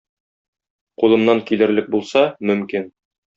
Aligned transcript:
Кулымнан 1.03 1.43
килерлек 1.51 1.93
булса, 1.97 2.25
мөмкин. 2.53 2.91